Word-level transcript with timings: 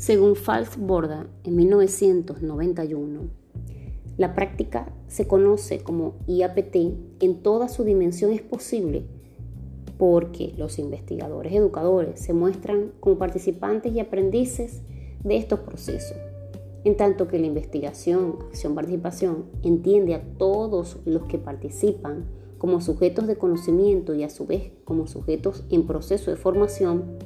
Según 0.00 0.34
Fals 0.34 0.78
Borda, 0.78 1.26
en 1.44 1.56
1991, 1.56 3.20
la 4.16 4.34
práctica 4.34 4.90
se 5.08 5.28
conoce 5.28 5.80
como 5.80 6.14
IAPT 6.26 6.74
en 7.20 7.42
toda 7.42 7.68
su 7.68 7.84
dimensión 7.84 8.32
es 8.32 8.40
posible 8.40 9.04
porque 9.98 10.54
los 10.56 10.78
investigadores 10.78 11.52
educadores 11.52 12.18
se 12.18 12.32
muestran 12.32 12.92
como 12.98 13.18
participantes 13.18 13.92
y 13.92 14.00
aprendices 14.00 14.80
de 15.22 15.36
estos 15.36 15.60
procesos, 15.60 16.16
en 16.84 16.96
tanto 16.96 17.28
que 17.28 17.38
la 17.38 17.48
investigación, 17.48 18.38
acción, 18.48 18.74
participación 18.74 19.44
entiende 19.62 20.14
a 20.14 20.22
todos 20.38 20.96
los 21.04 21.24
que 21.24 21.36
participan 21.36 22.24
como 22.56 22.80
sujetos 22.80 23.26
de 23.26 23.36
conocimiento 23.36 24.14
y 24.14 24.22
a 24.22 24.30
su 24.30 24.46
vez 24.46 24.72
como 24.86 25.06
sujetos 25.06 25.62
en 25.68 25.86
proceso 25.86 26.30
de 26.30 26.38
formación, 26.38 27.18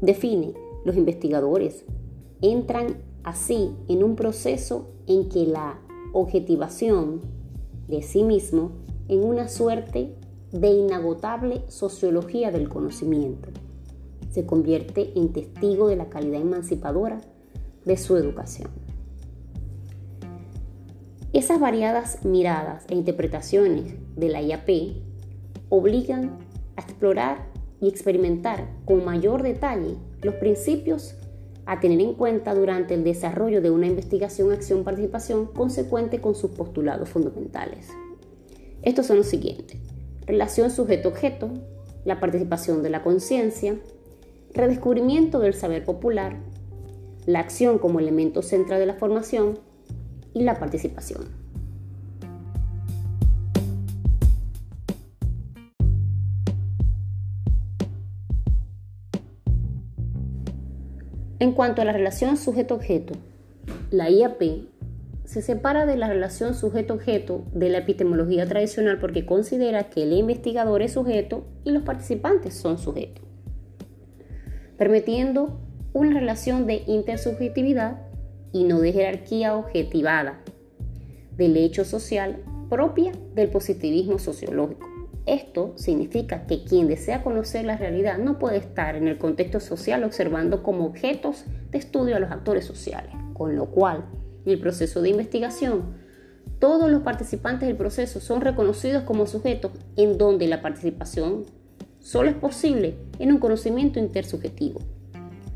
define 0.00 0.54
los 0.88 0.96
investigadores 0.96 1.84
entran 2.40 2.96
así 3.22 3.76
en 3.88 4.02
un 4.02 4.16
proceso 4.16 4.88
en 5.06 5.28
que 5.28 5.46
la 5.46 5.78
objetivación 6.14 7.20
de 7.88 8.00
sí 8.00 8.22
mismo 8.22 8.72
en 9.08 9.22
una 9.22 9.48
suerte 9.48 10.14
de 10.50 10.68
inagotable 10.70 11.62
sociología 11.68 12.50
del 12.50 12.70
conocimiento. 12.70 13.50
Se 14.30 14.46
convierte 14.46 15.12
en 15.14 15.34
testigo 15.34 15.88
de 15.88 15.96
la 15.96 16.08
calidad 16.08 16.40
emancipadora 16.40 17.20
de 17.84 17.96
su 17.98 18.16
educación. 18.16 18.70
Esas 21.34 21.60
variadas 21.60 22.24
miradas 22.24 22.86
e 22.88 22.94
interpretaciones 22.94 23.94
de 24.16 24.28
la 24.30 24.40
IAP 24.40 24.70
obligan 25.68 26.38
a 26.76 26.80
explorar 26.80 27.47
y 27.80 27.88
experimentar 27.88 28.68
con 28.84 29.04
mayor 29.04 29.42
detalle 29.42 29.96
los 30.22 30.34
principios 30.34 31.14
a 31.66 31.80
tener 31.80 32.00
en 32.00 32.14
cuenta 32.14 32.54
durante 32.54 32.94
el 32.94 33.04
desarrollo 33.04 33.60
de 33.60 33.70
una 33.70 33.86
investigación, 33.86 34.52
acción, 34.52 34.84
participación 34.84 35.46
consecuente 35.46 36.20
con 36.20 36.34
sus 36.34 36.50
postulados 36.52 37.10
fundamentales. 37.10 37.88
Estos 38.82 39.06
son 39.06 39.18
los 39.18 39.26
siguientes. 39.26 39.78
Relación 40.26 40.70
sujeto-objeto, 40.70 41.50
la 42.04 42.20
participación 42.20 42.82
de 42.82 42.90
la 42.90 43.02
conciencia, 43.02 43.76
redescubrimiento 44.54 45.40
del 45.40 45.52
saber 45.52 45.84
popular, 45.84 46.38
la 47.26 47.40
acción 47.40 47.78
como 47.78 48.00
elemento 48.00 48.40
central 48.40 48.80
de 48.80 48.86
la 48.86 48.94
formación 48.94 49.58
y 50.32 50.44
la 50.44 50.58
participación. 50.58 51.47
En 61.40 61.52
cuanto 61.52 61.82
a 61.82 61.84
la 61.84 61.92
relación 61.92 62.36
sujeto-objeto, 62.36 63.14
la 63.90 64.10
IAP 64.10 64.42
se 65.24 65.40
separa 65.40 65.86
de 65.86 65.96
la 65.96 66.08
relación 66.08 66.54
sujeto-objeto 66.54 67.44
de 67.52 67.68
la 67.68 67.78
epistemología 67.78 68.44
tradicional 68.46 68.98
porque 68.98 69.24
considera 69.24 69.88
que 69.88 70.02
el 70.02 70.14
investigador 70.14 70.82
es 70.82 70.94
sujeto 70.94 71.46
y 71.62 71.70
los 71.70 71.84
participantes 71.84 72.54
son 72.54 72.78
sujetos, 72.78 73.22
permitiendo 74.76 75.60
una 75.92 76.18
relación 76.18 76.66
de 76.66 76.82
intersubjetividad 76.86 78.00
y 78.52 78.64
no 78.64 78.80
de 78.80 78.92
jerarquía 78.92 79.54
objetivada 79.54 80.40
del 81.36 81.56
hecho 81.56 81.84
social 81.84 82.42
propia 82.68 83.12
del 83.34 83.48
positivismo 83.48 84.18
sociológico. 84.18 84.97
Esto 85.28 85.74
significa 85.76 86.46
que 86.46 86.64
quien 86.64 86.88
desea 86.88 87.22
conocer 87.22 87.66
la 87.66 87.76
realidad 87.76 88.16
no 88.16 88.38
puede 88.38 88.56
estar 88.56 88.96
en 88.96 89.08
el 89.08 89.18
contexto 89.18 89.60
social 89.60 90.02
observando 90.04 90.62
como 90.62 90.86
objetos 90.86 91.44
de 91.70 91.76
estudio 91.76 92.16
a 92.16 92.18
los 92.18 92.30
actores 92.30 92.64
sociales, 92.64 93.12
con 93.34 93.54
lo 93.54 93.66
cual 93.66 94.06
en 94.46 94.52
el 94.52 94.58
proceso 94.58 95.02
de 95.02 95.10
investigación 95.10 95.96
todos 96.58 96.90
los 96.90 97.02
participantes 97.02 97.68
del 97.68 97.76
proceso 97.76 98.20
son 98.20 98.40
reconocidos 98.40 99.02
como 99.02 99.26
sujetos 99.26 99.72
en 99.96 100.16
donde 100.16 100.48
la 100.48 100.62
participación 100.62 101.44
solo 102.00 102.30
es 102.30 102.36
posible 102.36 102.96
en 103.18 103.30
un 103.30 103.38
conocimiento 103.38 103.98
intersubjetivo. 103.98 104.80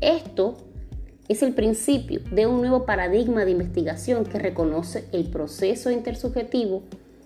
Esto 0.01 0.55
es 1.27 1.41
el 1.41 1.55
principio 1.55 2.21
de 2.31 2.45
un 2.45 2.61
nuevo 2.61 2.85
paradigma 2.85 3.43
de 3.43 3.51
investigación 3.51 4.23
que 4.23 4.37
reconoce 4.37 5.05
el 5.13 5.31
proceso 5.31 5.89
intersubjetivo 5.89 6.83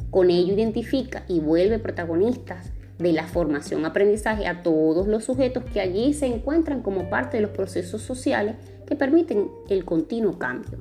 con 0.10 0.30
ello 0.30 0.54
identifica 0.54 1.24
y 1.28 1.40
vuelve 1.40 1.80
protagonistas 1.80 2.72
de 3.00 3.14
la 3.14 3.28
formación-aprendizaje 3.28 4.48
a 4.48 4.64
todos 4.64 5.08
los 5.08 5.26
sujetos 5.26 5.64
que 5.66 5.80
allí 5.80 6.14
se 6.14 6.26
encuentran 6.26 6.82
como 6.82 7.10
parte 7.10 7.38
de 7.38 7.44
los 7.44 7.52
procesos 7.52 8.02
sociales 8.02 8.56
que 8.88 8.96
permiten 8.96 9.50
el 9.70 9.86
continuo 9.86 10.40
cambio. 10.40 10.80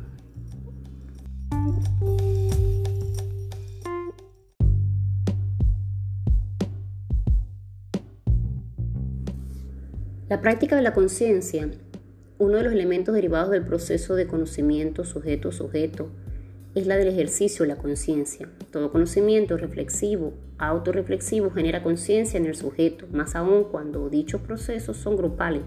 La 10.28 10.40
práctica 10.40 10.74
de 10.74 10.82
la 10.82 10.92
conciencia, 10.92 11.70
uno 12.38 12.56
de 12.56 12.64
los 12.64 12.72
elementos 12.72 13.14
derivados 13.14 13.50
del 13.50 13.64
proceso 13.64 14.16
de 14.16 14.26
conocimiento 14.26 15.04
sujeto-sujeto, 15.04 16.10
es 16.76 16.86
la 16.86 16.98
del 16.98 17.08
ejercicio 17.08 17.62
de 17.64 17.68
la 17.68 17.78
conciencia. 17.78 18.50
Todo 18.70 18.92
conocimiento 18.92 19.56
reflexivo, 19.56 20.34
autorreflexivo, 20.58 21.50
genera 21.50 21.82
conciencia 21.82 22.38
en 22.38 22.44
el 22.44 22.54
sujeto, 22.54 23.06
más 23.10 23.34
aún 23.34 23.64
cuando 23.64 24.10
dichos 24.10 24.42
procesos 24.42 24.98
son 24.98 25.16
grupales 25.16 25.62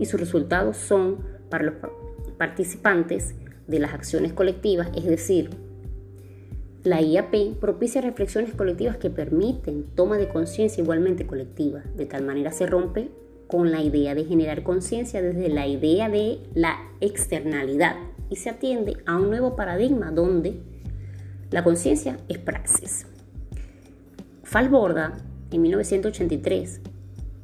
y 0.00 0.06
sus 0.06 0.18
resultados 0.18 0.76
son 0.76 1.18
para 1.48 1.64
los 1.64 1.74
participantes 2.36 3.36
de 3.68 3.78
las 3.78 3.94
acciones 3.94 4.32
colectivas, 4.32 4.90
es 4.96 5.04
decir, 5.04 5.50
la 6.82 7.00
IAP 7.00 7.60
propicia 7.60 8.00
reflexiones 8.00 8.52
colectivas 8.54 8.96
que 8.96 9.10
permiten 9.10 9.84
toma 9.94 10.18
de 10.18 10.28
conciencia 10.28 10.82
igualmente 10.82 11.26
colectiva. 11.26 11.82
De 11.96 12.06
tal 12.06 12.24
manera 12.26 12.50
se 12.50 12.66
rompe 12.66 13.08
con 13.46 13.70
la 13.70 13.82
idea 13.82 14.14
de 14.14 14.24
generar 14.24 14.62
conciencia 14.62 15.22
desde 15.22 15.48
la 15.48 15.66
idea 15.66 16.08
de 16.08 16.40
la 16.54 16.76
externalidad, 17.00 17.96
y 18.30 18.36
se 18.36 18.50
atiende 18.50 18.96
a 19.06 19.16
un 19.16 19.30
nuevo 19.30 19.54
paradigma 19.56 20.10
donde 20.10 20.60
la 21.50 21.62
conciencia 21.62 22.16
es 22.28 22.38
praxis. 22.38 23.06
Falborda, 24.42 25.16
en 25.50 25.62
1983, 25.62 26.80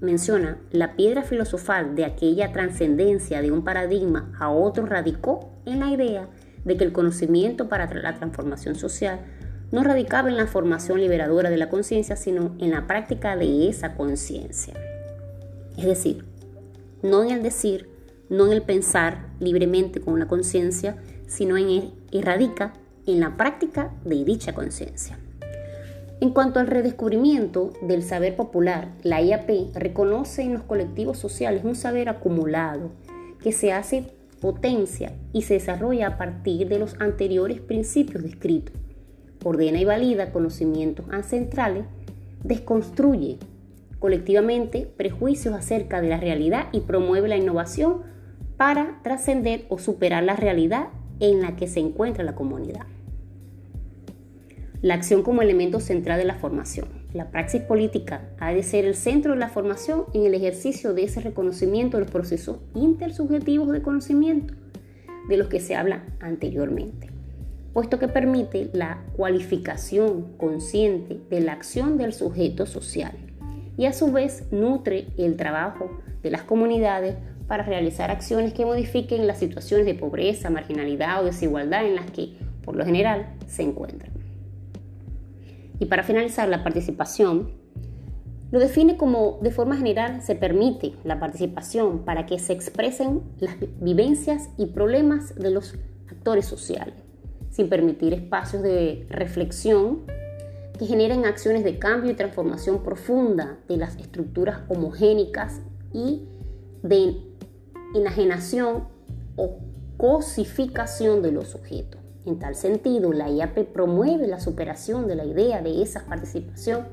menciona 0.00 0.58
la 0.72 0.96
piedra 0.96 1.22
filosofal 1.22 1.94
de 1.94 2.04
aquella 2.04 2.52
trascendencia 2.52 3.42
de 3.42 3.52
un 3.52 3.62
paradigma 3.62 4.32
a 4.38 4.50
otro 4.50 4.86
radicó 4.86 5.52
en 5.66 5.80
la 5.80 5.90
idea 5.90 6.28
de 6.64 6.76
que 6.76 6.84
el 6.84 6.92
conocimiento 6.92 7.68
para 7.68 7.92
la 7.94 8.14
transformación 8.16 8.74
social 8.74 9.20
no 9.70 9.84
radicaba 9.84 10.28
en 10.28 10.36
la 10.36 10.46
formación 10.46 11.00
liberadora 11.00 11.50
de 11.50 11.56
la 11.56 11.68
conciencia, 11.68 12.16
sino 12.16 12.56
en 12.58 12.70
la 12.70 12.86
práctica 12.86 13.36
de 13.36 13.68
esa 13.68 13.94
conciencia. 13.94 14.74
Es 15.76 15.84
decir, 15.84 16.24
no 17.02 17.22
en 17.22 17.30
el 17.30 17.42
decir, 17.42 17.88
no 18.28 18.46
en 18.46 18.52
el 18.52 18.62
pensar 18.62 19.28
libremente 19.40 20.00
con 20.00 20.14
una 20.14 20.28
conciencia, 20.28 20.96
sino 21.26 21.56
en 21.56 21.68
el, 21.68 21.92
y 22.10 22.22
radica 22.22 22.74
en 23.06 23.20
la 23.20 23.36
práctica 23.36 23.92
de 24.04 24.24
dicha 24.24 24.54
conciencia. 24.54 25.18
En 26.20 26.30
cuanto 26.30 26.60
al 26.60 26.66
redescubrimiento 26.66 27.72
del 27.80 28.02
saber 28.02 28.36
popular, 28.36 28.92
la 29.02 29.22
IAP 29.22 29.74
reconoce 29.74 30.42
en 30.42 30.52
los 30.52 30.62
colectivos 30.62 31.18
sociales 31.18 31.64
un 31.64 31.74
saber 31.74 32.10
acumulado 32.10 32.90
que 33.42 33.52
se 33.52 33.72
hace 33.72 34.04
potencia 34.40 35.12
y 35.32 35.42
se 35.42 35.54
desarrolla 35.54 36.08
a 36.08 36.18
partir 36.18 36.68
de 36.68 36.78
los 36.78 37.00
anteriores 37.00 37.60
principios 37.60 38.22
descritos. 38.22 38.74
Ordena 39.42 39.80
y 39.80 39.86
valida 39.86 40.30
conocimientos 40.30 41.06
ancestrales, 41.10 41.84
desconstruye 42.44 43.38
colectivamente 44.00 44.90
prejuicios 44.96 45.54
acerca 45.54 46.00
de 46.00 46.08
la 46.08 46.16
realidad 46.16 46.68
y 46.72 46.80
promueve 46.80 47.28
la 47.28 47.36
innovación 47.36 48.02
para 48.56 48.98
trascender 49.04 49.66
o 49.68 49.78
superar 49.78 50.24
la 50.24 50.34
realidad 50.34 50.88
en 51.20 51.42
la 51.42 51.54
que 51.54 51.68
se 51.68 51.80
encuentra 51.80 52.24
la 52.24 52.34
comunidad. 52.34 52.86
La 54.80 54.94
acción 54.94 55.22
como 55.22 55.42
elemento 55.42 55.78
central 55.78 56.18
de 56.18 56.24
la 56.24 56.36
formación. 56.36 56.88
La 57.12 57.30
praxis 57.30 57.60
política 57.60 58.30
ha 58.38 58.54
de 58.54 58.62
ser 58.62 58.86
el 58.86 58.94
centro 58.94 59.32
de 59.34 59.38
la 59.38 59.50
formación 59.50 60.06
en 60.14 60.24
el 60.24 60.32
ejercicio 60.32 60.94
de 60.94 61.04
ese 61.04 61.20
reconocimiento 61.20 61.98
de 61.98 62.04
los 62.04 62.10
procesos 62.10 62.58
intersubjetivos 62.74 63.70
de 63.70 63.82
conocimiento 63.82 64.54
de 65.28 65.36
los 65.36 65.48
que 65.48 65.60
se 65.60 65.74
habla 65.74 66.04
anteriormente, 66.20 67.10
puesto 67.74 67.98
que 67.98 68.08
permite 68.08 68.70
la 68.72 69.04
cualificación 69.16 70.36
consciente 70.38 71.20
de 71.28 71.40
la 71.40 71.52
acción 71.52 71.98
del 71.98 72.14
sujeto 72.14 72.64
social 72.64 73.12
y 73.80 73.86
a 73.86 73.94
su 73.94 74.12
vez 74.12 74.44
nutre 74.50 75.06
el 75.16 75.38
trabajo 75.38 75.90
de 76.22 76.30
las 76.30 76.42
comunidades 76.42 77.16
para 77.48 77.62
realizar 77.62 78.10
acciones 78.10 78.52
que 78.52 78.66
modifiquen 78.66 79.26
las 79.26 79.38
situaciones 79.38 79.86
de 79.86 79.94
pobreza, 79.94 80.50
marginalidad 80.50 81.22
o 81.22 81.24
desigualdad 81.24 81.86
en 81.86 81.94
las 81.94 82.10
que, 82.10 82.36
por 82.62 82.76
lo 82.76 82.84
general, 82.84 83.34
se 83.46 83.62
encuentran. 83.62 84.12
Y 85.78 85.86
para 85.86 86.02
finalizar 86.02 86.46
la 86.46 86.62
participación, 86.62 87.52
Lo 88.50 88.58
define 88.58 88.96
como, 88.96 89.38
de 89.40 89.50
forma 89.50 89.76
general, 89.76 90.22
se 90.22 90.34
permite 90.34 90.92
la 91.04 91.20
participación 91.20 92.04
para 92.04 92.26
que 92.26 92.38
se 92.38 92.52
expresen 92.52 93.22
las 93.38 93.54
vivencias 93.80 94.50
y 94.58 94.66
problemas 94.66 95.36
de 95.36 95.50
los 95.50 95.76
actores 96.10 96.46
sociales, 96.46 96.94
sin 97.50 97.68
permitir 97.68 98.12
espacios 98.12 98.62
de 98.62 99.06
reflexión 99.08 100.00
que 100.80 100.86
generen 100.86 101.26
acciones 101.26 101.62
de 101.62 101.78
cambio 101.78 102.10
y 102.10 102.14
transformación 102.14 102.82
profunda 102.82 103.58
de 103.68 103.76
las 103.76 103.96
estructuras 103.96 104.62
homogénicas 104.70 105.60
y 105.92 106.26
de 106.82 107.18
enajenación 107.94 108.88
o 109.36 109.58
cosificación 109.98 111.20
de 111.20 111.32
los 111.32 111.48
sujetos. 111.48 112.00
En 112.24 112.38
tal 112.38 112.54
sentido, 112.54 113.12
la 113.12 113.28
IAP 113.28 113.74
promueve 113.74 114.26
la 114.26 114.40
superación 114.40 115.06
de 115.06 115.16
la 115.16 115.26
idea 115.26 115.60
de 115.60 115.82
esa 115.82 116.06
participación 116.06 116.88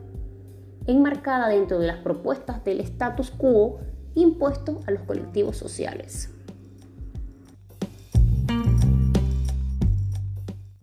enmarcada 0.85 1.47
dentro 1.47 1.79
de 1.79 1.87
las 1.87 1.99
propuestas 1.99 2.65
del 2.65 2.81
status 2.81 3.31
quo 3.31 3.79
impuesto 4.15 4.81
a 4.85 4.91
los 4.91 5.03
colectivos 5.03 5.55
sociales. 5.55 6.36